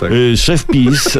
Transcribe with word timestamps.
Tak. 0.00 0.12
Y, 0.12 0.36
Szef 0.36 0.66
PiS, 0.66 1.18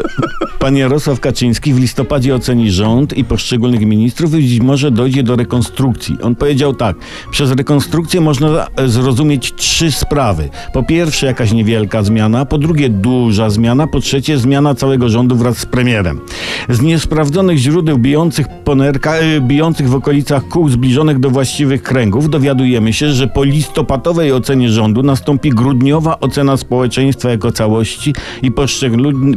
pan 0.58 0.76
Jarosław 0.76 1.20
Kaczyński, 1.20 1.74
w 1.74 1.78
listopadzie 1.78 2.34
oceni 2.34 2.70
rząd 2.70 3.16
i 3.16 3.24
poszczególnych 3.24 3.80
ministrów 3.80 4.34
i 4.34 4.36
być 4.36 4.60
może 4.60 4.90
dojdzie 4.90 5.22
do 5.22 5.36
rekonstrukcji. 5.36 6.16
On 6.22 6.34
powiedział 6.34 6.74
tak: 6.74 6.96
przez 7.30 7.50
rekonstrukcję 7.50 8.20
można 8.20 8.66
e, 8.76 8.88
zrozumieć 8.88 9.54
trzy 9.54 9.92
sprawy. 9.92 10.48
Po 10.72 10.82
pierwsze, 10.82 11.26
jakaś 11.26 11.52
niewielka 11.52 12.02
zmiana, 12.02 12.44
po 12.44 12.58
drugie, 12.58 12.88
duża 12.88 13.50
zmiana, 13.50 13.86
po 13.86 14.00
trzecie, 14.00 14.38
zmiana 14.38 14.74
całego 14.74 15.08
rządu 15.08 15.36
wraz 15.36 15.58
z 15.58 15.66
premierem. 15.66 16.20
Z 16.68 16.80
niesprawdzonych 16.80 17.58
źródeł 17.58 17.98
bijących, 17.98 18.46
po 18.64 18.72
e, 18.72 19.40
bijących 19.40 19.88
w 19.88 19.94
okolicach 19.94 20.48
kół 20.48 20.68
zbliżonych 20.68 21.18
do 21.18 21.30
właściwych 21.30 21.82
kręgów 21.82 22.30
dowiadujemy 22.30 22.92
się, 22.92 23.12
że 23.12 23.26
po 23.26 23.44
listopadowej 23.44 24.32
ocenie 24.32 24.70
rządu 24.70 25.02
nastąpi 25.02 25.50
grudniowa 25.50 26.20
ocena 26.20 26.56
społeczeństwa 26.56 27.30
jako 27.30 27.52
całości 27.52 28.14
i 28.42 28.50
poszczególnych, 28.50 28.67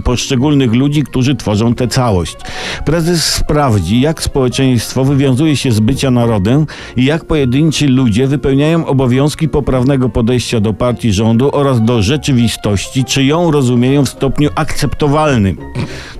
poszczególnych 0.04 0.74
ludzi, 0.74 1.04
którzy 1.04 1.36
tworzą 1.36 1.76
tę 1.76 1.88
całość. 1.88 2.38
Prezes 2.86 3.26
sprawdzi, 3.26 4.02
jak 4.02 4.24
społeczeństwo 4.24 5.04
wywiązuje 5.06 5.56
się 5.56 5.72
z 5.72 5.80
bycia 5.80 6.12
narodem 6.12 6.66
i 6.98 7.06
jak 7.06 7.26
pojedynczy 7.26 7.88
ludzie 7.88 8.28
wypełniają 8.28 8.86
obowiązki 8.86 9.50
poprawnego 9.50 10.10
podejścia 10.10 10.60
do 10.60 10.74
partii 10.74 11.14
rządu 11.14 11.50
oraz 11.54 11.82
do 11.82 12.02
rzeczywistości, 12.02 13.06
czy 13.06 13.24
ją 13.24 13.52
rozumieją 13.52 14.06
w 14.06 14.10
stopniu 14.10 14.50
akceptowalnym. 14.56 15.58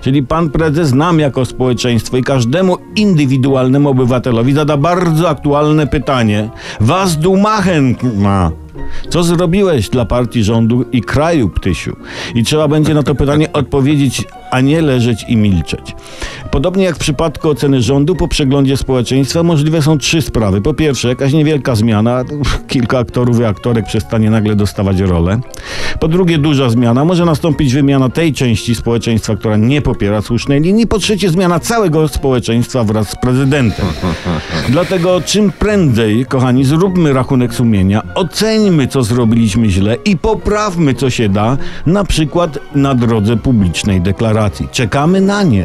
Czyli 0.00 0.22
pan 0.22 0.50
prezes 0.50 0.94
nam 0.94 1.20
jako 1.20 1.44
społeczeństwo 1.44 2.16
i 2.16 2.22
każdemu 2.22 2.76
indywidualnemu 2.96 3.88
obywatelowi 3.88 4.52
zada 4.52 4.76
bardzo 4.76 5.28
aktualne 5.28 5.86
pytanie. 5.86 6.50
Was 6.80 7.18
du 7.18 7.36
machen 7.36 7.96
ma. 8.16 8.50
Co 9.08 9.22
zrobiłeś 9.22 9.88
dla 9.88 10.04
partii 10.04 10.44
rządu 10.44 10.84
i 10.92 11.02
kraju, 11.02 11.48
Ptysiu? 11.48 11.96
I 12.34 12.44
trzeba 12.44 12.68
będzie 12.68 12.94
na 12.94 13.02
to 13.02 13.14
pytanie 13.14 13.52
odpowiedzieć, 13.52 14.24
a 14.50 14.60
nie 14.60 14.82
leżeć 14.82 15.24
i 15.28 15.36
milczeć. 15.36 15.94
Podobnie 16.50 16.84
jak 16.84 16.96
w 16.96 16.98
przypadku 16.98 17.48
oceny 17.48 17.82
rządu, 17.82 18.16
po 18.16 18.28
przeglądzie 18.28 18.76
społeczeństwa 18.76 19.42
możliwe 19.42 19.82
są 19.82 19.98
trzy 19.98 20.22
sprawy. 20.22 20.60
Po 20.60 20.74
pierwsze, 20.74 21.08
jakaś 21.08 21.32
niewielka 21.32 21.74
zmiana, 21.74 22.24
kilka 22.68 22.98
aktorów 22.98 23.40
i 23.40 23.44
aktorek 23.44 23.86
przestanie 23.86 24.30
nagle 24.30 24.56
dostawać 24.56 25.00
rolę. 25.00 25.40
Po 26.02 26.08
drugie, 26.08 26.38
duża 26.38 26.70
zmiana, 26.70 27.04
może 27.04 27.24
nastąpić 27.24 27.74
wymiana 27.74 28.08
tej 28.08 28.32
części 28.32 28.74
społeczeństwa, 28.74 29.36
która 29.36 29.56
nie 29.56 29.82
popiera 29.82 30.22
słusznej 30.22 30.60
linii. 30.60 30.86
Po 30.86 30.98
trzecie, 30.98 31.30
zmiana 31.30 31.60
całego 31.60 32.08
społeczeństwa 32.08 32.84
wraz 32.84 33.10
z 33.10 33.16
prezydentem. 33.16 33.86
Dlatego 34.68 35.20
czym 35.20 35.52
prędzej, 35.52 36.26
kochani, 36.26 36.64
zróbmy 36.64 37.12
rachunek 37.12 37.54
sumienia, 37.54 38.02
oceńmy, 38.14 38.86
co 38.86 39.02
zrobiliśmy 39.02 39.70
źle 39.70 39.96
i 40.04 40.16
poprawmy, 40.16 40.94
co 40.94 41.10
się 41.10 41.28
da, 41.28 41.56
na 41.86 42.04
przykład 42.04 42.58
na 42.74 42.94
drodze 42.94 43.36
publicznej 43.36 44.00
deklaracji. 44.00 44.68
Czekamy 44.72 45.20
na 45.20 45.42
nie. 45.42 45.64